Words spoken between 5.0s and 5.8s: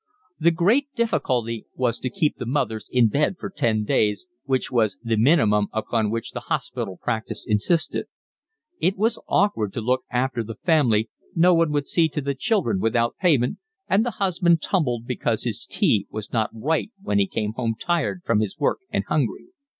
the minimum